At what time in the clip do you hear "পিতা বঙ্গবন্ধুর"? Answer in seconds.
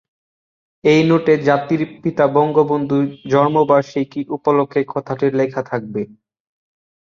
2.01-3.03